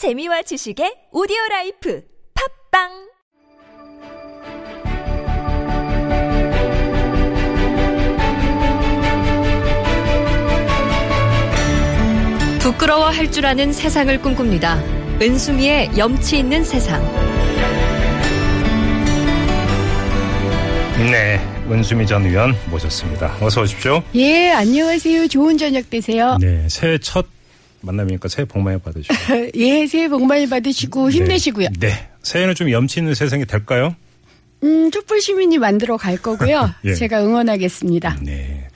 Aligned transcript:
재미와 0.00 0.40
지식의 0.40 1.08
오디오 1.12 1.36
라이프 1.50 2.02
팟빵 2.72 2.88
부끄러워할 12.60 13.30
줄 13.30 13.44
아는 13.44 13.74
세상을 13.74 14.22
꿈꿉니다. 14.22 14.82
은수미의 15.20 15.90
염치 15.98 16.38
있는 16.38 16.64
세상. 16.64 17.02
네, 21.10 21.38
은수미 21.70 22.06
전 22.06 22.24
의원 22.24 22.54
모셨습니다. 22.70 23.36
어서 23.42 23.60
오십시오. 23.60 24.02
예, 24.14 24.50
안녕하세요. 24.52 25.28
좋은 25.28 25.58
저녁 25.58 25.90
되세요. 25.90 26.38
네, 26.40 26.66
새해 26.70 26.96
첫 26.96 27.26
만남이니까 27.82 28.28
새해 28.28 28.46
복 28.46 28.60
많이 28.62 28.78
받으시고. 28.78 29.14
예, 29.56 29.86
새해 29.86 30.08
복 30.08 30.24
많이 30.26 30.48
받으시고 30.48 31.10
힘내시고요. 31.10 31.68
네, 31.78 31.88
네. 31.88 32.08
새해는 32.22 32.54
좀 32.54 32.70
염치 32.70 33.00
있는 33.00 33.14
세상이 33.14 33.46
될까요? 33.46 33.94
음, 34.62 34.90
촛불 34.90 35.20
시민이 35.20 35.58
만들어 35.58 35.96
갈 35.96 36.16
거고요. 36.16 36.70
예. 36.84 36.94
제가 36.94 37.24
응원하겠습니다. 37.24 38.18
네. 38.22 38.68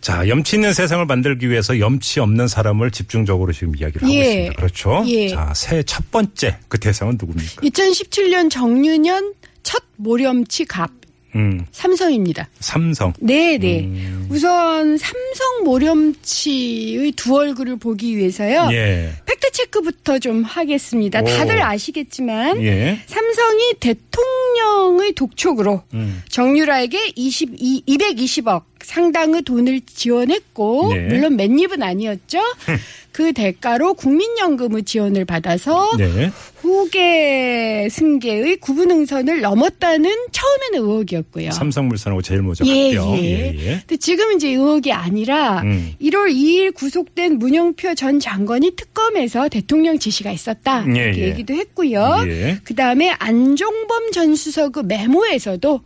자, 0.00 0.26
염치 0.26 0.56
있는 0.56 0.72
세상을 0.72 1.04
만들기 1.06 1.48
위해서 1.48 1.78
염치 1.78 2.18
없는 2.20 2.48
사람을 2.48 2.90
집중적으로 2.90 3.52
지금 3.52 3.76
이야기를 3.76 4.02
하고 4.02 4.14
예. 4.14 4.20
있습니다. 4.20 4.54
그렇죠? 4.56 5.04
예. 5.06 5.28
자, 5.28 5.52
새해 5.54 5.82
첫 5.84 6.10
번째 6.10 6.58
그 6.68 6.80
대상은 6.80 7.18
누굽니까? 7.20 7.62
2017년 7.62 8.50
정유년 8.50 9.34
첫 9.62 9.84
몰염치 9.96 10.64
갑 10.64 10.90
음, 11.34 11.64
삼성입니다. 11.72 12.48
삼성. 12.60 13.12
네, 13.20 13.58
네. 13.58 13.84
음. 13.84 14.26
우선 14.30 14.98
삼성 14.98 15.64
몰염치의 15.64 17.12
두 17.12 17.36
얼굴을 17.36 17.76
보기 17.76 18.16
위해서요. 18.16 18.68
예. 18.72 19.12
팩트 19.26 19.52
체크부터 19.52 20.18
좀 20.18 20.42
하겠습니다. 20.42 21.20
오. 21.20 21.24
다들 21.24 21.62
아시겠지만 21.62 22.62
예. 22.62 22.98
삼성이 23.06 23.74
대통령의 23.80 25.12
독촉으로 25.14 25.82
음. 25.94 26.22
정유라에게 26.28 27.12
22, 27.16 27.84
220억 27.86 28.71
상당의 28.84 29.42
돈을 29.42 29.80
지원했고 29.86 30.92
네. 30.92 31.00
물론 31.08 31.36
맨입은 31.36 31.82
아니었죠. 31.82 32.40
그 33.12 33.32
대가로 33.34 33.94
국민연금의 33.94 34.84
지원을 34.84 35.26
받아서 35.26 35.90
네. 35.98 36.30
후계 36.56 37.88
승계의 37.90 38.56
구분응선을 38.56 39.42
넘었다는 39.42 40.10
처음에는 40.32 40.78
의혹이었고요. 40.78 41.50
삼성물산하고 41.50 42.22
제일모직 42.22 42.66
예, 42.66 42.96
합병. 42.96 43.18
예. 43.18 43.82
근데 43.86 43.96
지금 43.98 44.32
이제 44.32 44.48
의혹이 44.48 44.92
아니라 44.92 45.60
음. 45.60 45.92
1월 46.00 46.32
2일 46.32 46.74
구속된 46.74 47.38
문영표 47.38 47.94
전 47.94 48.18
장관이 48.18 48.76
특검에서 48.76 49.48
대통령 49.50 49.98
지시가 49.98 50.30
있었다. 50.32 50.86
예, 50.96 51.04
이렇게 51.04 51.22
예. 51.22 51.28
얘기도 51.28 51.54
했고요. 51.54 52.24
예. 52.26 52.58
그 52.64 52.74
다음에 52.74 53.10
안종범 53.10 54.12
전 54.12 54.34
수석의 54.34 54.84
메모에서도 54.84 55.80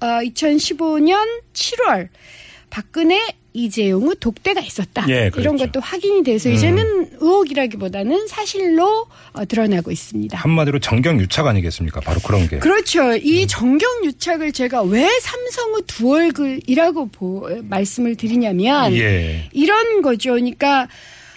어, 0.00 0.06
2015년 0.24 1.42
7월 1.52 2.08
박근혜 2.70 3.18
이재용의 3.52 4.14
독대가 4.20 4.60
있었다. 4.60 5.04
예, 5.08 5.14
이런 5.14 5.30
그랬죠. 5.32 5.50
음. 5.50 5.56
것도 5.58 5.80
확인이 5.80 6.22
돼서 6.22 6.48
이제는 6.50 7.16
의혹이라기보다는 7.20 8.28
사실로 8.28 9.06
어, 9.32 9.44
드러나고 9.44 9.90
있습니다. 9.90 10.38
한마디로 10.38 10.78
정경유착 10.78 11.48
아니겠습니까? 11.48 11.98
바로 12.00 12.20
그런 12.20 12.48
게. 12.48 12.60
그렇죠. 12.60 13.16
이 13.16 13.48
정경유착을 13.48 14.52
제가 14.52 14.82
왜 14.82 15.08
삼성의 15.20 15.82
두 15.88 16.12
얼굴이라고 16.14 17.06
보- 17.08 17.48
말씀을 17.64 18.14
드리냐면 18.14 18.94
예. 18.94 19.48
이런 19.52 20.00
거죠. 20.02 20.30
그러니까 20.34 20.86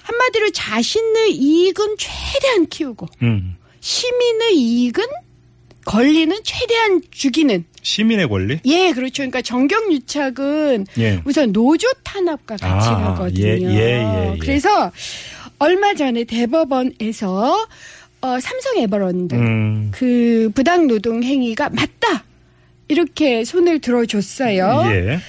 한마디로 0.03 0.51
자신의 0.51 1.31
이익은 1.31 1.95
최대한 1.97 2.67
키우고 2.67 3.07
음. 3.23 3.55
시민의 3.79 4.55
이익은 4.55 5.03
권리는 5.85 6.35
최대한 6.43 7.01
죽이는 7.11 7.65
시민의 7.81 8.27
권리? 8.29 8.59
예 8.65 8.91
그렇죠. 8.93 9.15
그러니까 9.17 9.41
정경 9.41 9.91
유착은 9.91 10.87
예. 10.97 11.21
우선 11.25 11.51
노조 11.51 11.87
탄압과 12.03 12.57
같이 12.57 12.87
아, 12.89 12.97
가거든요. 12.97 13.45
예, 13.45 13.59
예, 13.61 13.75
예, 13.75 14.33
예. 14.33 14.37
그래서 14.39 14.91
얼마 15.59 15.93
전에 15.93 16.23
대법원에서 16.23 17.67
어, 18.21 18.39
삼성 18.39 18.77
에버랜드 18.77 19.35
음. 19.35 19.91
그 19.93 20.49
부당 20.55 20.87
노동 20.87 21.23
행위가 21.23 21.69
맞다 21.69 22.23
이렇게 22.87 23.43
손을 23.43 23.79
들어줬어요. 23.79 24.83
예. 24.91 25.19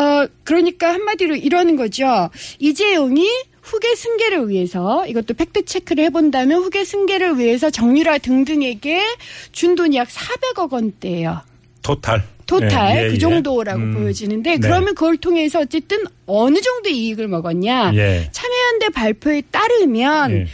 어 0.00 0.26
그러니까 0.42 0.92
한마디로 0.92 1.36
이러는 1.36 1.76
거죠. 1.76 2.30
이재용이 2.58 3.28
후계 3.64 3.94
승계를 3.96 4.50
위해서 4.50 5.06
이것도 5.06 5.34
팩트 5.34 5.64
체크를 5.64 6.04
해본다면 6.04 6.62
후계 6.62 6.84
승계를 6.84 7.38
위해서 7.38 7.70
정유라 7.70 8.18
등등에게 8.18 9.02
준 9.52 9.74
돈이 9.74 9.96
약 9.96 10.08
400억 10.08 10.70
원대예요. 10.70 11.40
토탈. 11.82 12.22
토탈 12.46 12.96
예, 12.96 13.04
예, 13.04 13.08
그 13.08 13.14
예. 13.14 13.18
정도라고 13.18 13.80
음. 13.80 13.94
보여지는데 13.94 14.50
네. 14.52 14.58
그러면 14.58 14.94
그걸 14.94 15.16
통해서 15.16 15.60
어쨌든 15.60 16.04
어느 16.26 16.60
정도 16.60 16.90
이익을 16.90 17.26
먹었냐? 17.26 17.92
예. 17.94 18.28
참여연대 18.30 18.90
발표에 18.90 19.42
따르면 19.50 20.30
예. 20.32 20.46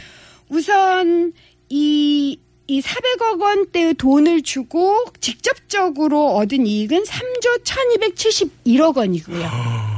우선 0.47 1.33
이, 1.67 2.39
이 2.67 2.81
400억 2.81 3.41
원대의 3.41 3.95
돈을 3.95 4.41
주고 4.43 5.03
직접적으로 5.19 6.35
얻은 6.37 6.65
이익은 6.65 7.03
3조 7.03 7.63
1271억 7.65 8.95
원이고요. 8.95 9.49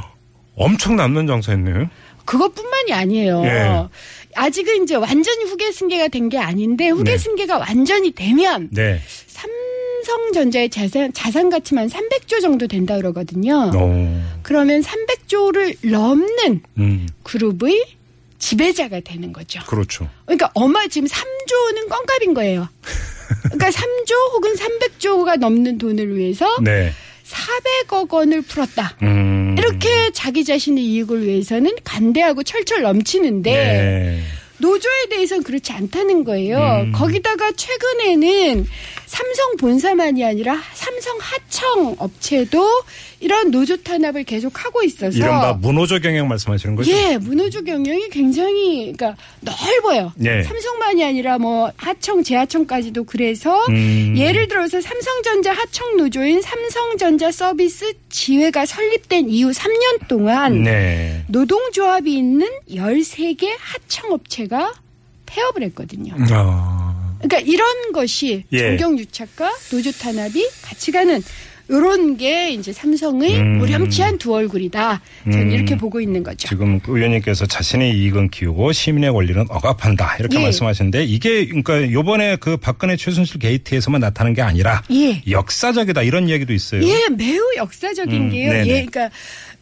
엄청 0.55 0.95
남는 0.95 1.27
장사였네요. 1.27 1.89
그것뿐만이 2.25 2.93
아니에요. 2.93 3.41
예. 3.45 3.87
아직은 4.35 4.83
이제 4.83 4.95
완전히 4.95 5.43
후계 5.45 5.71
승계가 5.71 6.07
된 6.07 6.29
게 6.29 6.37
아닌데 6.39 6.89
후계 6.89 7.11
네. 7.11 7.17
승계가 7.17 7.57
완전히 7.59 8.11
되면 8.11 8.69
네. 8.71 8.99
삼성전자의 10.03 10.69
자산, 10.69 11.13
자산 11.13 11.49
가치만 11.49 11.87
300조 11.89 12.41
정도 12.41 12.67
된다 12.67 12.95
그러거든요. 12.97 13.71
오. 13.75 14.21
그러면 14.41 14.81
300조를 14.81 15.77
넘는 15.89 16.61
음. 16.77 17.07
그룹의 17.23 17.85
지배자가 18.39 18.99
되는 19.01 19.31
거죠. 19.31 19.61
그렇죠. 19.67 20.09
그러니까 20.25 20.51
엄마 20.53 20.87
지금 20.87 21.07
3조는 21.07 21.87
껌값인 21.89 22.33
거예요. 22.33 22.67
그러니까 23.43 23.69
3조 23.71 24.13
혹은 24.33 24.53
300조가 24.55 25.37
넘는 25.37 25.77
돈을 25.77 26.17
위해서 26.17 26.47
네. 26.61 26.91
400억 27.25 28.11
원을 28.11 28.41
풀었다. 28.41 28.97
음. 29.01 29.42
이렇게 29.83 30.11
자기 30.13 30.45
자신의 30.45 30.83
이익을 30.83 31.25
위해서는 31.27 31.71
간대하고 31.83 32.43
철철 32.43 32.81
넘치는데 32.83 33.51
네. 33.51 34.23
노조에 34.59 35.07
대해서는 35.09 35.43
그렇지 35.43 35.73
않다는 35.73 36.23
거예요. 36.23 36.57
음. 36.85 36.91
거기다가 36.93 37.51
최근에는 37.51 38.65
삼성 39.05 39.57
본사만이 39.57 40.23
아니라 40.23 40.61
삼성 40.73 41.17
하청 41.19 41.95
업체도 41.99 42.83
이런 43.19 43.51
노조 43.51 43.77
탄압을 43.77 44.23
계속 44.23 44.65
하고 44.65 44.83
있어서 44.83 45.17
이른바 45.17 45.53
문호조 45.53 45.99
경영 45.99 46.27
말씀하시는 46.27 46.75
거죠? 46.75 46.91
예, 46.91 47.17
문호조 47.17 47.63
경영이 47.63 48.09
굉장히 48.09 48.93
그러니까 48.93 49.15
넓어요. 49.39 50.11
예. 50.25 50.43
삼성만이 50.43 51.03
아니라 51.05 51.37
뭐 51.37 51.71
하청, 51.77 52.23
재하청까지도 52.23 53.05
그래서 53.05 53.63
음. 53.69 54.15
예를 54.17 54.47
들어서 54.49 54.81
삼성전자 54.81 55.53
하청 55.53 55.97
노조인 55.97 56.41
삼성전자 56.41 57.31
서비스 57.31 57.93
지회가 58.09 58.65
설립된 58.65 59.29
이후 59.29 59.51
3년 59.51 60.07
동안 60.07 60.63
네. 60.63 61.23
노동조합이 61.27 62.13
있는 62.13 62.47
13개 62.69 63.47
하청 63.57 64.11
업체가 64.11 64.73
폐업을 65.25 65.63
했거든요. 65.63 66.13
아. 66.31 66.72
그러니까 67.23 67.39
이런 67.39 67.91
것이 67.91 68.43
예. 68.51 68.59
정경 68.59 68.99
유착과 68.99 69.51
노조 69.71 69.91
탄압이 69.91 70.47
같이 70.61 70.91
가는 70.91 71.21
요런 71.69 72.17
게 72.17 72.51
이제 72.51 72.73
삼성의 72.73 73.37
음. 73.37 73.57
무렴치한 73.59 74.17
두 74.17 74.33
얼굴이다. 74.33 75.01
저는 75.23 75.47
음. 75.47 75.51
이렇게 75.51 75.77
보고 75.77 76.01
있는 76.01 76.21
거죠. 76.21 76.49
지금 76.49 76.79
그 76.81 76.97
의원님께서 76.97 77.45
자신의 77.45 77.97
이익은 77.97 78.29
키우고 78.31 78.73
시민의 78.73 79.13
권리는 79.13 79.45
억압한다 79.49 80.17
이렇게 80.19 80.39
예. 80.39 80.43
말씀하시는데 80.43 81.05
이게 81.05 81.45
그러니까 81.45 81.89
요번에 81.91 82.35
그 82.35 82.57
박근혜 82.57 82.97
최순실 82.97 83.39
게이트에서만 83.39 84.01
나타난 84.01 84.33
게 84.33 84.41
아니라 84.41 84.83
예. 84.91 85.21
역사적이다 85.29 86.01
이런 86.01 86.27
이야기도 86.27 86.51
있어요. 86.51 86.85
예, 86.85 87.07
매우 87.09 87.41
역사적인 87.55 88.13
음, 88.13 88.29
게요. 88.29 88.51
네네. 88.51 88.67
예, 88.67 88.85
그러니까 88.85 89.09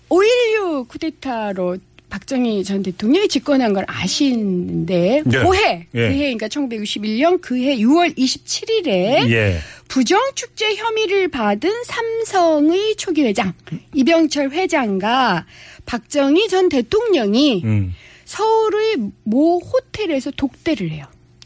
5.16 0.10 0.88
쿠데타로 0.88 1.78
박정희 2.12 2.64
전 2.66 2.84
대통령이 2.84 3.30
집권한 3.30 3.74
걸 3.74 3.86
아시는데 3.88 5.24
네. 5.26 5.44
그해 5.44 5.88
예. 5.96 6.10
그해 6.10 6.18
그러니까 6.36 6.48
1961년 6.50 7.42
그해 7.42 7.78
6월 7.78 8.16
27일에 8.18 9.32
예. 9.32 9.58
부정 9.88 10.20
축제 10.36 10.76
혐의를 10.76 11.30
받은 11.30 11.70
삼성의 11.86 12.98
초기 12.98 13.24
회장 13.24 13.54
이병철 13.96 14.52
회장과 14.52 15.46
박정희 15.86 16.50
전 16.50 16.70
대통령이 16.70 17.64
음. 17.64 17.94
서울의 18.26 18.98
모 19.24 19.60
호텔에서 19.60 20.32
독대를 20.32 20.92
해요. 20.92 21.06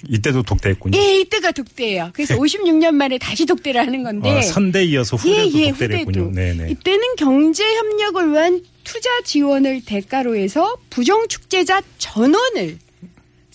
이때도 0.10 0.44
독대했군요. 0.44 0.98
예, 0.98 1.20
이때가 1.20 1.52
독대예요. 1.52 2.12
그래서 2.14 2.36
56년 2.36 2.96
만에 2.96 3.18
다시 3.18 3.46
독대를 3.46 3.82
하는 3.82 4.04
건데. 4.04 4.30
아, 4.30 4.42
선대 4.42 4.84
이어서 4.86 5.18
후대도 5.18 5.58
예, 5.58 5.64
예, 5.64 5.70
독대를 5.70 6.00
했군요. 6.00 6.32
네네. 6.32 6.72
이때는 6.72 7.16
경제 7.18 7.64
협력을 7.64 8.32
위한 8.32 8.62
투자 8.84 9.10
지원을 9.24 9.84
대가로 9.86 10.36
해서 10.36 10.78
부정 10.90 11.28
축제자 11.28 11.82
전원을 11.98 12.78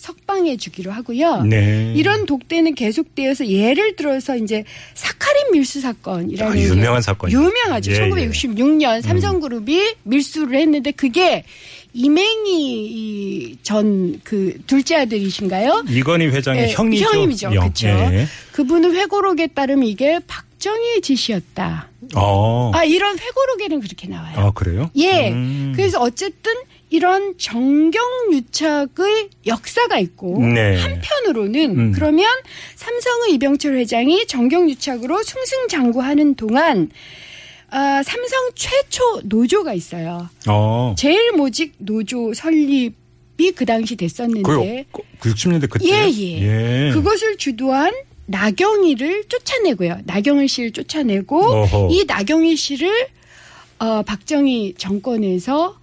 석방해 0.01 0.57
주기로 0.57 0.91
하고요. 0.91 1.43
네. 1.43 1.93
이런 1.95 2.25
독대는 2.25 2.73
계속되어서 2.73 3.45
예를 3.47 3.95
들어서 3.95 4.35
이제 4.35 4.63
사카린 4.95 5.51
밀수 5.51 5.79
사건이라는 5.79 6.51
아, 6.51 6.55
게 6.55 6.63
유명한 6.63 7.03
사건이죠. 7.03 7.37
유명하죠. 7.37 7.91
예, 7.91 7.99
음. 7.99 8.09
1966년 8.09 9.03
삼성그룹이 9.03 9.95
밀수를 10.03 10.59
했는데 10.59 10.89
그게 10.89 11.43
이맹희 11.93 13.57
전 13.63 14.19
그 14.23 14.57
둘째 14.67 14.95
아들이신가요? 14.97 15.85
이건희 15.89 16.27
회장의 16.27 16.69
예, 16.69 16.73
형이죠. 16.73 17.05
형이죠. 17.05 17.47
형. 17.47 17.53
그렇죠. 17.53 17.87
예. 17.87 18.25
그분은 18.53 18.95
회고록에 18.95 19.47
따르면 19.47 19.85
이게 19.85 20.19
박정희의 20.27 21.01
짓이었다. 21.01 21.89
어. 22.15 22.71
아 22.73 22.83
이런 22.83 23.17
회고록에는 23.19 23.79
그렇게 23.81 24.07
나와요. 24.07 24.33
아, 24.37 24.51
그래요? 24.51 24.89
예. 24.95 25.31
음. 25.31 25.73
그래서 25.75 25.99
어쨌든 26.01 26.53
이런 26.89 27.35
정경유착의 27.37 29.29
역사가 29.47 29.99
있고 29.99 30.39
네. 30.45 30.77
한편으로는 30.77 31.79
음. 31.79 31.91
그러면 31.93 32.27
삼성의 32.75 33.33
이병철 33.35 33.75
회장이 33.77 34.27
정경유착으로 34.27 35.23
승승장구하는 35.23 36.35
동안 36.35 36.89
아, 37.71 38.03
삼성 38.03 38.39
최초 38.53 39.21
노조가 39.23 39.73
있어요. 39.73 40.29
어. 40.47 40.93
제일 40.97 41.31
모직 41.31 41.73
노조 41.77 42.33
설립이 42.33 42.93
그 43.55 43.65
당시 43.65 43.95
됐었는데 43.95 44.85
그, 44.91 45.01
그 45.19 45.33
60년대 45.33 45.69
그때. 45.69 45.85
예, 45.89 46.11
예. 46.11 46.91
그것을 46.93 47.37
주도한 47.37 47.93
나경희를 48.25 49.23
쫓아내고요. 49.29 49.99
나경희 50.05 50.47
씨를 50.47 50.71
쫓아내고 50.71 51.43
어허. 51.43 51.87
이 51.91 52.05
나경희 52.05 52.55
씨를 52.57 53.07
어, 53.79 54.03
박정희 54.03 54.75
정권에서 54.77 55.77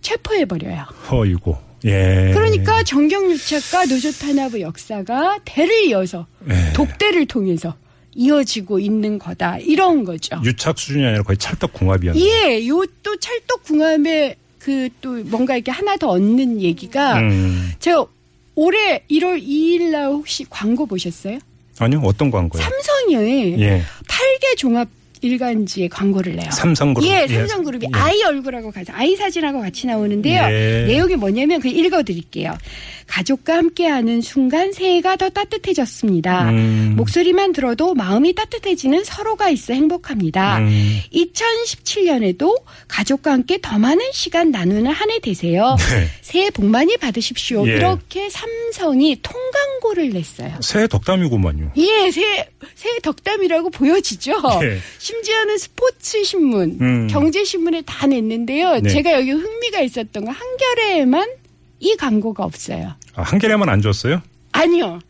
체포해 0.00 0.46
버려요. 0.46 0.84
허이고. 1.10 1.58
예. 1.84 2.30
그러니까 2.32 2.84
정경유착과 2.84 3.86
노조 3.86 4.12
탄압의 4.12 4.62
역사가 4.62 5.40
대를 5.44 5.84
이어서 5.86 6.26
예. 6.48 6.72
독대를 6.72 7.26
통해서 7.26 7.74
이어지고 8.14 8.78
있는 8.78 9.18
거다. 9.18 9.58
이런 9.58 10.04
거죠. 10.04 10.40
유착 10.44 10.78
수준이 10.78 11.04
아니라 11.04 11.22
거의 11.22 11.36
찰떡궁합이었네. 11.38 12.20
예, 12.20 12.68
요 12.68 12.84
또 13.02 13.16
찰떡궁합에 13.18 14.36
그 14.58 14.88
또 15.00 15.12
뭔가 15.24 15.56
이렇게 15.56 15.70
하나 15.72 15.96
더 15.96 16.08
얻는 16.08 16.60
얘기가 16.60 17.18
음. 17.18 17.72
제가 17.80 18.04
올해 18.54 19.02
1월 19.10 19.42
2일 19.42 19.90
날 19.90 20.06
혹시 20.06 20.44
광고 20.48 20.86
보셨어요? 20.86 21.38
아니요, 21.78 22.00
어떤 22.04 22.30
광고요? 22.30 22.62
삼성이 22.62 23.60
예. 23.60 23.82
팔개 24.08 24.54
종합 24.56 24.88
일간지에 25.22 25.88
광고를 25.88 26.36
내요. 26.36 26.50
삼성그룹. 26.50 27.08
예, 27.08 27.26
예. 27.28 27.34
삼성그룹이 27.38 27.86
예. 27.86 27.90
아이 27.98 28.22
얼굴하고 28.24 28.70
같이 28.72 28.90
아이 28.92 29.16
사진하고 29.16 29.60
같이 29.60 29.86
나오는데요. 29.86 30.42
예. 30.52 30.84
내용이 30.86 31.16
뭐냐면 31.16 31.60
그 31.60 31.68
읽어드릴게요. 31.68 32.56
가족과 33.06 33.56
함께하는 33.56 34.20
순간 34.22 34.72
새해가 34.72 35.16
더 35.16 35.28
따뜻해졌습니다. 35.28 36.50
음. 36.50 36.94
목소리만 36.96 37.52
들어도 37.52 37.94
마음이 37.94 38.34
따뜻해지는 38.34 39.04
서로가 39.04 39.50
있어 39.50 39.74
행복합니다. 39.74 40.58
음. 40.58 40.98
2017년에도 41.12 42.60
가족과 42.88 43.32
함께 43.32 43.58
더 43.60 43.78
많은 43.78 44.04
시간 44.12 44.50
나누는 44.50 44.86
한 44.90 45.10
해 45.12 45.18
되세요. 45.18 45.76
네. 45.90 46.08
새해 46.22 46.48
복 46.50 46.64
많이 46.64 46.96
받으십시오. 46.96 47.68
예. 47.68 47.72
이렇게 47.74 48.30
삼성이 48.30 49.18
통광고를 49.20 50.08
냈어요. 50.10 50.54
새 50.62 50.86
덕담이구만요. 50.86 51.72
예, 51.76 52.10
새, 52.10 52.48
새 52.74 52.98
덕담이라고 53.02 53.68
보여지죠. 53.70 54.32
예. 54.62 54.78
심지어는 55.12 55.58
스포츠 55.58 56.24
신문, 56.24 56.78
음. 56.80 57.06
경제 57.08 57.44
신문에 57.44 57.82
다 57.82 58.06
냈는데요. 58.06 58.80
네. 58.80 58.88
제가 58.88 59.12
여기 59.12 59.30
흥미가 59.30 59.82
있었던 59.82 60.24
건 60.24 60.34
한겨레에만 60.34 61.28
이 61.80 61.96
광고가 61.96 62.44
없어요. 62.44 62.94
아, 63.14 63.22
한겨레만 63.22 63.68
안 63.68 63.82
줬어요? 63.82 64.22
아니요. 64.52 65.00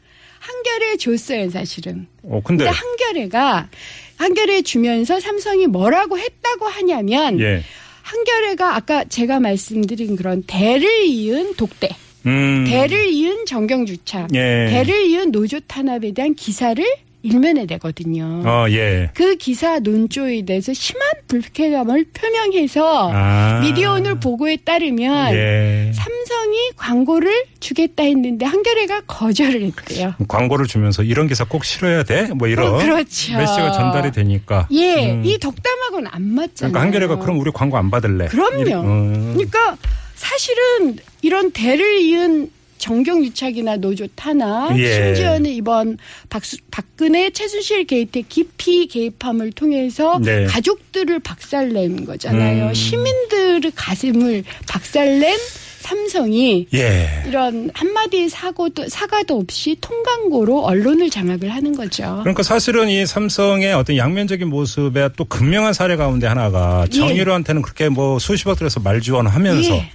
한겨레에 0.41 0.97
줬어요, 0.97 1.51
사실은. 1.51 2.09
어, 2.25 2.41
근데. 2.45 2.65
근데 2.65 2.77
한겨레가 2.77 3.69
한겨레 4.17 4.63
주면서 4.63 5.21
삼성이 5.21 5.69
뭐라고 5.69 6.19
했다고 6.19 6.67
하냐면 6.67 7.39
예. 7.39 7.63
한겨레가 8.03 8.75
아까 8.75 9.05
제가 9.05 9.39
말씀드린 9.39 10.17
그런 10.17 10.43
대를 10.43 11.05
이은 11.05 11.55
독대, 11.55 11.91
음. 12.27 12.65
대를 12.69 13.07
이은 13.07 13.47
정경주착, 13.47 14.35
예. 14.35 14.67
대를 14.69 15.07
이은 15.07 15.31
노조 15.31 15.61
탄압에 15.61 16.13
대한 16.13 16.35
기사를 16.35 16.85
일면에 17.23 17.67
내거든요. 17.67 18.43
어, 18.45 18.67
예. 18.71 19.11
그 19.15 19.37
기사 19.37 19.79
논조에 19.79 20.45
대해서 20.45 20.73
심한 20.73 21.09
불쾌감을 21.29 22.07
표명해서 22.13 23.11
아. 23.13 23.61
미디어오늘 23.63 24.19
보고에 24.21 24.57
따르면 24.65 25.33
예. 25.35 25.93
삼성이 25.95 26.71
광고를 26.77 27.45
주겠다 27.61 28.03
했는데 28.03 28.45
한겨레가 28.45 29.03
거절을 29.07 29.63
했대요. 29.63 30.15
광고를 30.27 30.67
주면서 30.67 31.03
이런 31.05 31.29
기사 31.29 31.45
꼭 31.45 31.65
실어야 31.65 32.03
돼? 32.03 32.25
뭐 32.35 32.49
이런. 32.49 32.75
어, 32.75 32.79
그렇죠. 32.79 33.37
메시지가 33.39 33.73
전달이 33.73 34.11
되니까. 34.13 34.67
예, 34.73 35.13
음. 35.13 35.23
이 35.25 35.39
덕담하고는 35.39 36.09
안 36.13 36.23
맞잖아요. 36.35 36.73
그러니까 36.73 36.81
한겨레가 36.81 37.19
그럼 37.19 37.39
우리 37.39 37.51
광고 37.53 37.77
안 37.79 37.91
받을래. 37.91 38.27
그럼요. 38.27 38.65
이- 38.69 38.73
음. 38.73 39.33
그러니까 39.35 39.77
사실은 40.17 40.97
이런 41.23 41.53
대를 41.53 42.01
이은 42.01 42.51
정경 42.83 43.25
유착이나 43.25 43.77
노조 43.77 44.09
탄압, 44.17 44.77
예. 44.77 44.93
심지어는 44.93 45.49
이번 45.51 45.99
박수, 46.29 46.57
박근혜 46.73 47.31
최순실 47.31 47.85
게이트의 47.85 48.25
깊이 48.29 48.89
개입함을 48.89 49.53
통해서 49.53 50.19
네. 50.19 50.47
가족들을 50.47 51.21
박살낸 51.21 52.05
거잖아요. 52.05 52.67
음. 52.67 52.75
시민들의 52.75 53.71
가슴을 53.77 54.43
박살낸 54.67 55.39
삼성이 55.79 56.67
예. 56.75 57.09
이런 57.29 57.71
한마디의 57.73 58.29
사고도 58.29 58.89
사과도 58.89 59.39
없이 59.39 59.77
통광고로 59.81 60.65
언론을 60.65 61.09
장악을 61.09 61.51
하는 61.51 61.77
거죠. 61.77 62.19
그러니까 62.23 62.43
사실은 62.43 62.89
이 62.89 63.07
삼성의 63.07 63.75
어떤 63.75 63.97
양면적인 63.97 64.49
모습의 64.49 65.11
또 65.17 65.25
극명한 65.25 65.73
사례 65.73 65.95
가운데 65.95 66.27
하나가 66.27 66.85
예. 66.93 66.97
정유라한테는 66.97 67.63
그렇게 67.63 67.89
뭐 67.89 68.19
수십억 68.19 68.59
들여서 68.59 68.81
말 68.81 69.01
지원하면서 69.01 69.73
예. 69.73 69.91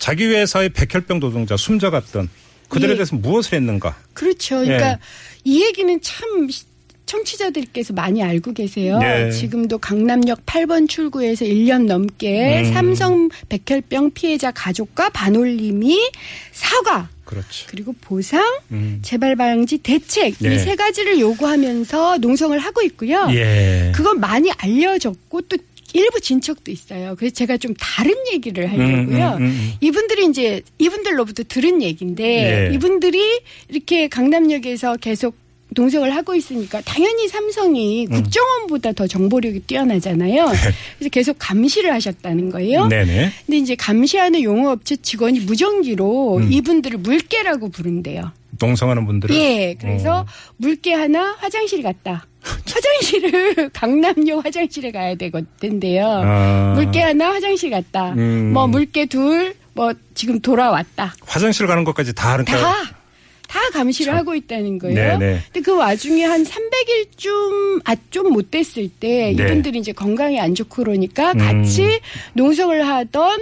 자기 0.00 0.26
회사의 0.26 0.70
백혈병 0.70 1.20
노동자 1.20 1.56
숨져갔던 1.56 2.28
그들에 2.68 2.92
예. 2.92 2.94
대해서 2.96 3.14
무엇을 3.14 3.54
했는가? 3.54 3.96
그렇죠. 4.14 4.60
그러니까 4.60 4.92
예. 4.92 4.98
이 5.44 5.62
얘기는 5.62 6.00
참 6.00 6.48
청취자들께서 7.06 7.92
많이 7.92 8.22
알고 8.22 8.52
계세요. 8.54 8.98
예. 9.02 9.30
지금도 9.30 9.78
강남역 9.78 10.46
8번 10.46 10.88
출구에서 10.88 11.44
1년 11.44 11.86
넘게 11.86 12.62
음. 12.62 12.72
삼성 12.72 13.28
백혈병 13.48 14.12
피해자 14.12 14.50
가족과 14.50 15.10
반올림이 15.10 16.10
사과 16.52 17.08
그렇죠. 17.24 17.66
그리고 17.68 17.94
보상 18.00 18.44
음. 18.72 19.00
재발 19.02 19.36
방지 19.36 19.78
대책 19.78 20.36
예. 20.44 20.54
이세 20.54 20.76
가지를 20.76 21.20
요구하면서 21.20 22.18
농성을 22.18 22.58
하고 22.58 22.82
있고요. 22.82 23.28
예. 23.30 23.92
그건 23.94 24.20
많이 24.20 24.50
알려졌고 24.50 25.42
또 25.42 25.56
일부 25.94 26.20
진척도 26.20 26.70
있어요. 26.70 27.14
그래서 27.18 27.34
제가 27.34 27.56
좀 27.56 27.74
다른 27.78 28.14
얘기를 28.32 28.70
하려고요. 28.70 29.36
음, 29.38 29.42
음, 29.42 29.42
음. 29.42 29.72
이분들이 29.80 30.26
이제 30.26 30.62
이분들로부터 30.78 31.44
들은 31.48 31.82
얘기인데 31.82 32.70
예. 32.70 32.74
이분들이 32.74 33.40
이렇게 33.68 34.08
강남역에서 34.08 34.96
계속 34.96 35.34
농성을 35.72 36.14
하고 36.14 36.34
있으니까 36.34 36.80
당연히 36.80 37.28
삼성이 37.28 38.06
음. 38.06 38.10
국정원보다 38.12 38.92
더 38.92 39.06
정보력이 39.06 39.60
뛰어나잖아요. 39.60 40.46
그래서 40.98 41.10
계속 41.10 41.36
감시를 41.38 41.92
하셨다는 41.92 42.50
거예요. 42.50 42.88
네네. 42.88 43.30
근데 43.46 43.58
이제 43.58 43.74
감시하는 43.76 44.42
용어업체 44.42 44.96
직원이 44.96 45.40
무전기로 45.40 46.38
음. 46.38 46.52
이분들을 46.52 46.98
물개라고 46.98 47.68
부른대요. 47.68 48.32
농성하는 48.58 49.06
분들은 49.06 49.34
예, 49.36 49.76
그래서 49.80 50.20
어. 50.20 50.26
물개 50.56 50.92
하나 50.92 51.36
화장실 51.38 51.82
갔다. 51.82 52.26
화장실을 52.72 53.70
강남역 53.74 54.44
화장실에 54.44 54.90
가야 54.90 55.14
되거든요. 55.16 56.04
아. 56.24 56.72
물개 56.76 57.00
하나 57.00 57.30
화장실 57.32 57.70
갔다. 57.70 58.12
음. 58.12 58.52
뭐 58.52 58.66
물개 58.66 59.06
둘 59.06 59.54
뭐 59.72 59.92
지금 60.14 60.40
돌아왔다. 60.40 61.14
화장실 61.24 61.66
가는 61.68 61.84
것까지 61.84 62.12
다 62.12 62.36
그러니까 62.36 62.58
다. 62.58 62.74
다 63.46 63.60
감시를 63.72 64.14
하고 64.16 64.34
있다는 64.34 64.78
거예요. 64.78 64.94
네네. 65.18 65.40
근데 65.46 65.60
그 65.60 65.76
와중에 65.76 66.24
한 66.24 66.44
300일쯤 66.44 67.80
아 67.84 67.94
좀 68.10 68.32
못 68.32 68.50
됐을 68.50 68.88
때 68.88 69.32
네. 69.36 69.42
이분들이 69.44 69.78
이제 69.78 69.92
건강이 69.92 70.40
안 70.40 70.54
좋고 70.56 70.82
그러니까 70.84 71.32
음. 71.32 71.38
같이 71.38 72.00
농성을 72.34 72.86
하던 72.86 73.38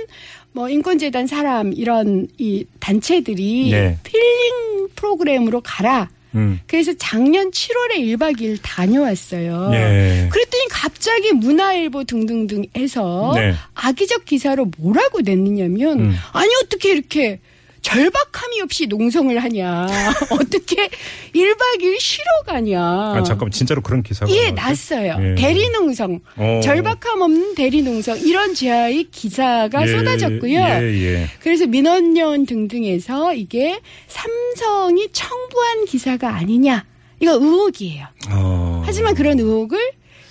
뭐 0.52 0.68
인권재단 0.68 1.26
사람 1.26 1.72
이런 1.72 2.28
이 2.38 2.64
단체들이 2.80 3.70
네. 3.70 3.98
힐링 4.02 4.88
프로그램으로 4.96 5.60
가라. 5.62 6.08
음. 6.34 6.60
그래서 6.66 6.92
작년 6.98 7.50
7월에 7.50 7.98
1박 7.98 8.40
2일 8.40 8.58
다녀왔어요. 8.62 9.70
예. 9.72 10.28
그랬더니 10.30 10.66
갑자기 10.70 11.32
문화일보 11.32 12.04
등등등 12.04 12.66
해서 12.76 13.32
네. 13.34 13.54
악의적 13.74 14.24
기사로 14.24 14.70
뭐라고 14.78 15.20
냈느냐면 15.22 16.00
음. 16.00 16.14
아니 16.32 16.50
어떻게 16.62 16.92
이렇게 16.92 17.40
절박함이 17.82 18.60
없이 18.62 18.86
농성을 18.86 19.36
하냐. 19.38 19.86
어떻게 20.30 20.88
1박 21.34 21.80
2일 21.80 21.98
쉬러 22.00 22.24
가냐. 22.46 22.80
아, 22.80 23.22
잠깐만 23.24 23.50
진짜로 23.50 23.80
그런 23.82 24.02
기사가 24.02 24.30
예? 24.32 24.50
났어요. 24.50 25.16
예. 25.20 25.34
대리농성. 25.34 26.20
어. 26.36 26.60
절박함 26.62 27.20
없는 27.22 27.54
대리농성. 27.54 28.20
이런 28.20 28.54
제아의 28.54 29.04
기사가 29.10 29.86
예, 29.86 29.92
쏟아졌고요. 29.92 30.58
예, 30.58 30.82
예. 30.82 31.26
그래서 31.40 31.66
민원연 31.66 32.46
등등에서 32.46 33.34
이게 33.34 33.80
삼성이 34.06 35.08
청부한 35.12 35.84
기사가 35.86 36.34
아니냐. 36.34 36.84
이거 37.20 37.32
의혹이에요. 37.32 38.06
어. 38.30 38.82
하지만 38.84 39.14
그런 39.14 39.38
의혹을 39.38 39.78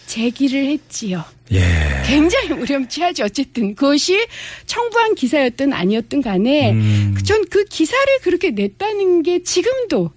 제기를 0.08 0.66
했지요. 0.66 1.24
예. 1.52 1.62
굉장히 2.06 2.52
우렴치하지 2.52 3.22
어쨌든 3.24 3.76
그것이 3.76 4.26
청부한 4.66 5.16
기사였든 5.16 5.72
아니었든 5.72 6.22
간에 6.22 6.72
음. 6.72 7.16
전그 7.24 7.66
기사를 7.66 8.06
그렇게 8.24 8.52
냈다는 8.52 9.24
게 9.24 9.44
지금도 9.44 10.12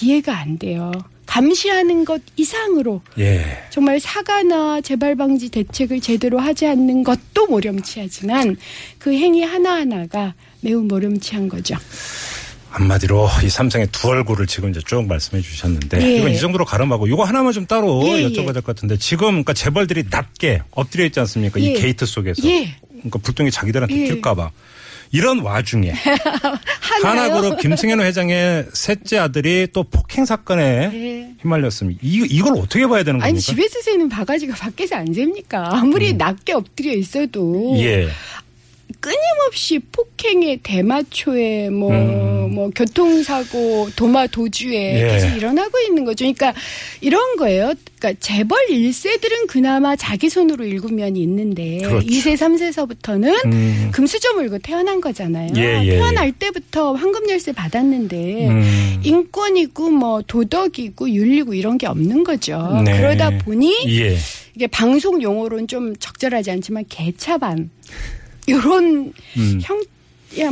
이해가 0.00 0.38
안 0.38 0.58
돼요. 0.58 0.92
감시하는 1.26 2.04
것 2.04 2.20
이상으로 2.36 3.00
예. 3.18 3.42
정말 3.70 4.00
사과나 4.00 4.82
재발 4.82 5.14
방지 5.14 5.48
대책을 5.48 6.00
제대로 6.00 6.38
하지 6.38 6.66
않는 6.66 7.04
것도 7.04 7.46
모렴치하지만 7.48 8.56
그 8.98 9.12
행위 9.12 9.42
하나하나가 9.42 10.34
매우 10.60 10.82
몰염치한 10.82 11.48
거죠. 11.48 11.74
한마디로 12.72 13.28
이 13.44 13.50
삼성의 13.50 13.88
두 13.92 14.08
얼굴을 14.08 14.46
지금 14.46 14.70
이제 14.70 14.80
쭉 14.84 15.06
말씀해 15.06 15.42
주셨는데 15.42 16.00
예. 16.02 16.16
이건 16.18 16.30
이 16.30 16.38
정도로 16.38 16.64
갈음하고 16.64 17.06
이거 17.06 17.22
하나만 17.24 17.52
좀 17.52 17.66
따로 17.66 18.02
예, 18.06 18.24
여쭤봐야 18.24 18.48
예. 18.48 18.52
될것 18.52 18.64
같은데 18.64 18.96
지금 18.96 19.28
그러니까 19.28 19.52
재벌들이 19.52 20.04
낮게 20.10 20.62
엎드려 20.70 21.04
있지 21.04 21.20
않습니까? 21.20 21.60
이 21.60 21.66
예. 21.66 21.72
게이트 21.74 22.06
속에서 22.06 22.42
예. 22.48 22.74
그러니까 22.90 23.18
불똥이 23.22 23.50
자기들한테 23.50 23.94
예. 23.94 24.08
튈까봐 24.08 24.50
이런 25.12 25.40
와중에? 25.40 25.92
한화그룹 27.02 27.58
김승연 27.58 28.00
회장의 28.00 28.68
셋째 28.72 29.18
아들이 29.18 29.68
또 29.72 29.82
폭행 29.82 30.24
사건에 30.24 30.90
예. 30.92 31.34
휘말렸습니다. 31.42 32.00
이, 32.02 32.26
이걸 32.30 32.54
어떻게 32.56 32.86
봐야 32.86 33.02
되는 33.04 33.20
겁니까? 33.20 33.26
아니 33.26 33.38
집에서 33.38 33.82
새는 33.82 34.08
바가지가 34.08 34.54
밖에서 34.54 34.96
안 34.96 35.12
셉니까? 35.12 35.76
아무리 35.76 36.14
낮게 36.14 36.54
엎드려 36.54 36.94
있어도 36.94 37.74
음. 37.74 37.80
예. 37.80 38.08
끊임없이 39.02 39.80
폭행에 39.80 40.60
대마초에 40.62 41.70
뭐, 41.70 41.90
음. 41.90 42.54
뭐, 42.54 42.70
교통사고, 42.72 43.90
도마 43.96 44.28
도주에 44.28 45.02
예. 45.02 45.12
계속 45.12 45.36
일어나고 45.36 45.76
있는 45.80 46.04
거죠. 46.04 46.24
그러니까 46.24 46.54
이런 47.00 47.36
거예요. 47.36 47.74
그러니까 47.98 48.20
재벌 48.20 48.68
1세들은 48.68 49.48
그나마 49.48 49.96
자기 49.96 50.30
손으로 50.30 50.64
일군 50.64 50.94
면이 50.94 51.20
있는데 51.20 51.78
그렇죠. 51.78 52.06
2세, 52.06 52.36
3세서부터는 52.36 53.44
음. 53.46 53.90
금수저 53.92 54.34
물고 54.34 54.58
태어난 54.58 55.00
거잖아요. 55.00 55.50
예, 55.56 55.84
예, 55.84 55.90
태어날 55.96 56.30
때부터 56.32 56.94
황금 56.94 57.28
열쇠 57.28 57.52
받았는데 57.52 58.48
음. 58.48 59.00
인권이고 59.02 59.90
뭐 59.90 60.22
도덕이고 60.22 61.10
윤리고 61.10 61.54
이런 61.54 61.76
게 61.76 61.86
없는 61.86 62.22
거죠. 62.22 62.80
네. 62.84 62.96
그러다 62.96 63.30
보니 63.38 63.72
예. 64.00 64.16
이게 64.54 64.66
방송 64.66 65.22
용어로는 65.22 65.66
좀 65.66 65.94
적절하지 65.96 66.50
않지만 66.50 66.84
개차반 66.88 67.70
요런 68.48 69.12
음. 69.36 69.60
형, 69.62 69.78
야, 69.78 69.82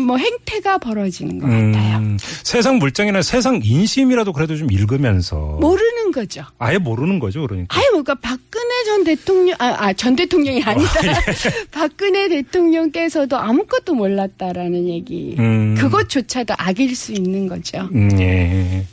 뭐 0.06 0.16
행태가 0.16 0.78
벌어지는 0.78 1.38
것 1.38 1.46
같아요. 1.46 1.98
음, 1.98 2.18
세상 2.20 2.78
물정이나 2.78 3.22
세상 3.22 3.60
인심이라도 3.62 4.32
그래도 4.32 4.56
좀 4.56 4.70
읽으면서 4.70 5.36
모르는 5.60 6.12
거죠. 6.12 6.44
아예 6.58 6.78
모르는 6.78 7.18
거죠, 7.18 7.42
그러니까. 7.46 7.76
아예 7.78 7.84
뭔가 7.92 8.14
박근혜 8.14 8.84
전 8.84 9.04
대통령, 9.04 9.56
아, 9.58 9.76
아, 9.78 9.92
전 9.92 10.16
대통령이 10.16 10.62
아니다. 10.62 10.90
어, 10.90 11.02
예. 11.06 11.14
박근혜 11.72 12.28
대통령께서도 12.28 13.36
아무것도 13.36 13.94
몰랐다라는 13.94 14.88
얘기. 14.88 15.34
음. 15.38 15.74
그것조차도 15.78 16.54
악일 16.58 16.94
수 16.94 17.12
있는 17.12 17.46
거죠. 17.48 17.88
음, 17.94 18.10
예. 18.20 18.84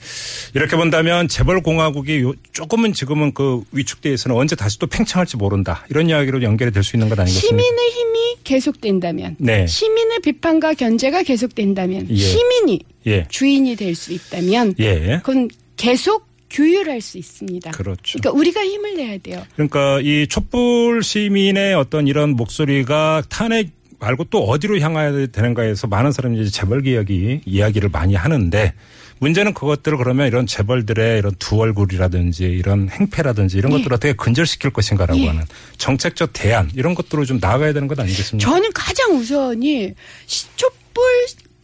이렇게 0.53 0.75
본다면 0.77 1.27
재벌 1.27 1.61
공화국이 1.61 2.21
요- 2.21 2.33
조금은 2.53 2.93
지금은 2.93 3.33
그 3.33 3.61
위축돼 3.71 4.11
있으나 4.13 4.35
언제 4.35 4.55
다시 4.55 4.79
또 4.79 4.87
팽창할지 4.87 5.37
모른다. 5.37 5.85
이런 5.89 6.09
이야기로 6.09 6.41
연결이 6.43 6.71
될 6.71 6.83
수 6.83 6.95
있는 6.95 7.09
것 7.09 7.19
아니겠습니까? 7.19 7.47
시민의 7.47 7.89
힘이 7.91 8.17
계속된다면, 8.45 9.35
네. 9.39 9.67
시민의 9.67 10.19
비판과 10.21 10.75
견제가 10.77 11.23
계속된다면, 11.23 12.07
예. 12.09 12.15
시민이 12.15 12.79
예. 13.07 13.25
주인이 13.29 13.75
될 13.75 13.95
수 13.95 14.13
있다면, 14.13 14.75
예. 14.79 15.19
그건 15.23 15.49
계속 15.75 16.27
규율할 16.49 17.01
수 17.01 17.17
있습니다. 17.17 17.71
그렇죠. 17.71 18.19
그러니까 18.19 18.31
우리가 18.39 18.63
힘을 18.63 18.95
내야 18.95 19.17
돼요. 19.17 19.43
그러니까 19.55 19.99
이 20.01 20.27
촛불 20.29 21.03
시민의 21.03 21.73
어떤 21.73 22.07
이런 22.07 22.31
목소리가 22.37 23.23
탄핵 23.29 23.69
말고 23.99 24.25
또 24.25 24.43
어디로 24.45 24.79
향해야 24.79 25.27
되는가에서 25.27 25.87
많은 25.87 26.11
사람이 26.11 26.39
이제 26.41 26.51
재벌 26.51 26.81
개혁이 26.83 27.41
이야기를 27.45 27.89
많이 27.89 28.13
하는데 28.15 28.73
문제는 29.19 29.53
그것들을 29.55 29.97
그러면 29.97 30.27
이런 30.27 30.45
재벌들의 30.45 31.17
이런 31.17 31.33
두 31.39 31.59
얼굴이라든지 31.59 32.43
이런 32.43 32.89
행패라든지 32.89 33.57
이런 33.57 33.71
예. 33.71 33.77
것들을 33.77 33.93
어떻게 33.95 34.13
근절시킬 34.13 34.69
것인가라고 34.71 35.19
예. 35.21 35.27
하는 35.27 35.43
정책적 35.77 36.31
대안 36.33 36.69
이런 36.75 36.93
것들로 36.93 37.25
좀 37.25 37.39
나아가야 37.41 37.73
되는 37.73 37.87
것 37.87 37.99
아니겠습니까? 37.99 38.47
저는 38.49 38.71
가장 38.73 39.15
우선이 39.15 39.93
시- 40.27 40.47
촛불 40.55 41.03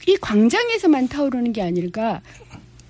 이 0.08 0.18
광장에서만 0.20 1.08
타오르는 1.08 1.54
게 1.54 1.62
아닐까 1.62 2.22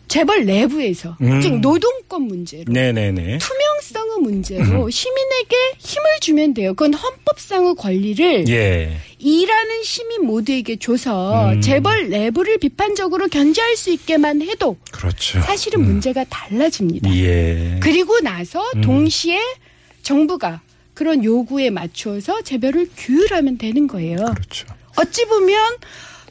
재벌 0.07 0.45
내부에서 0.45 1.17
음. 1.21 1.41
즉 1.41 1.59
노동권 1.59 2.21
문제로 2.23 2.63
네네네. 2.71 3.39
투명 3.39 3.62
성의 3.91 4.19
문제로 4.21 4.89
시민에게 4.89 5.55
힘을 5.79 6.05
주면 6.21 6.53
돼요. 6.53 6.73
그건 6.73 6.93
헌법상의 6.93 7.75
권리를 7.75 8.47
예. 8.47 8.97
일하는 9.19 9.83
시민 9.83 10.25
모두에게 10.25 10.77
줘서 10.77 11.51
음. 11.51 11.61
재벌 11.61 12.09
내부를 12.09 12.57
비판적으로 12.59 13.27
견제할 13.27 13.75
수 13.75 13.91
있게만 13.91 14.41
해도 14.41 14.77
그렇죠. 14.91 15.41
사실은 15.41 15.83
문제가 15.83 16.23
달라집니다. 16.25 17.13
예. 17.15 17.79
그리고 17.81 18.19
나서 18.21 18.61
음. 18.75 18.81
동시에 18.81 19.39
정부가 20.01 20.61
그런 20.93 21.23
요구에 21.23 21.69
맞추어서 21.69 22.41
재벌을 22.43 22.89
규율하면 22.95 23.57
되는 23.57 23.87
거예요. 23.87 24.17
그렇죠. 24.17 24.67
어찌 24.95 25.25
보면 25.25 25.77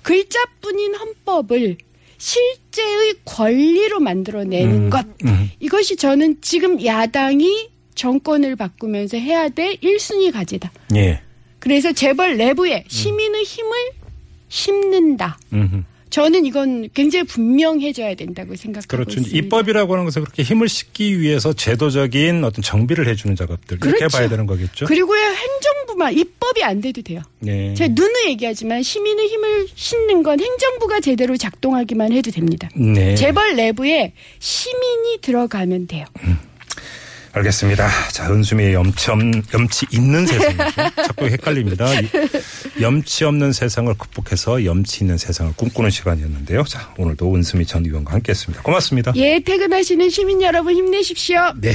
글자뿐인 0.02 0.94
헌법을 0.94 1.76
실제의 2.22 3.14
권리로 3.24 3.98
만들어내는 3.98 4.74
음, 4.74 4.90
것 4.90 5.04
음. 5.24 5.50
이것이 5.58 5.96
저는 5.96 6.36
지금 6.40 6.82
야당이 6.84 7.68
정권을 7.96 8.54
바꾸면서 8.54 9.16
해야 9.16 9.48
될 9.48 9.74
1순위 9.78 10.32
과제다. 10.32 10.70
예. 10.94 11.20
그래서 11.58 11.92
재벌 11.92 12.36
내부에 12.36 12.84
시민의 12.86 13.42
힘을 13.42 13.70
심는다. 14.48 15.36
음. 15.52 15.84
저는 16.10 16.44
이건 16.46 16.88
굉장히 16.94 17.24
분명해져야 17.24 18.14
된다고 18.14 18.54
생각하고 18.54 18.88
그렇죠. 18.88 19.18
있습니다. 19.18 19.36
입법이라고 19.38 19.92
하는 19.94 20.04
것은 20.04 20.22
그렇게 20.22 20.44
힘을 20.44 20.68
싣기 20.68 21.18
위해서 21.18 21.52
제도적인 21.52 22.44
어떤 22.44 22.62
정비를 22.62 23.08
해주는 23.08 23.34
작업들 23.34 23.78
이렇게 23.78 23.98
그렇죠. 23.98 24.16
봐야 24.16 24.28
되는 24.28 24.46
거겠죠. 24.46 24.86
그리고요 24.86 25.20
행정 25.20 25.81
부만 26.02 26.18
입법이 26.18 26.64
안 26.64 26.80
돼도 26.80 27.02
돼요. 27.02 27.22
네. 27.38 27.74
제가 27.74 27.94
눈을 27.94 28.30
얘기하지만 28.30 28.82
시민의 28.82 29.28
힘을 29.28 29.68
싣는 29.74 30.22
건 30.24 30.40
행정부가 30.40 31.00
제대로 31.00 31.36
작동하기만 31.36 32.12
해도 32.12 32.30
됩니다. 32.32 32.68
네. 32.74 33.14
재벌 33.14 33.54
내부에 33.54 34.12
시민이 34.40 35.18
들어가면 35.22 35.86
돼요. 35.86 36.04
알겠습니다. 37.34 37.88
자, 38.10 38.30
은수미의 38.30 38.74
염치, 38.74 39.10
없, 39.10 39.18
염치 39.54 39.86
있는 39.90 40.26
세상이죠. 40.26 40.64
자꾸 41.06 41.26
헷갈립니다. 41.26 41.86
이 41.94 42.08
염치 42.82 43.24
없는 43.24 43.52
세상을 43.52 43.94
극복해서 43.94 44.64
염치 44.66 45.04
있는 45.04 45.16
세상을 45.16 45.54
꿈꾸는 45.56 45.88
시간이었는데요. 45.88 46.64
자, 46.64 46.92
오늘도 46.98 47.34
은수미 47.34 47.64
전 47.64 47.86
의원과 47.86 48.12
함께 48.12 48.32
했습니다. 48.32 48.62
고맙습니다. 48.62 49.12
예, 49.16 49.40
퇴근하시는 49.40 50.10
시민 50.10 50.42
여러분 50.42 50.74
힘내십시오. 50.74 51.54
네. 51.58 51.72